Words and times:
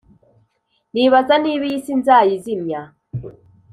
nibaza 0.93 1.33
niba 1.43 1.63
iyi 1.69 1.79
si 1.85 1.93
nzayizimya 1.99 2.81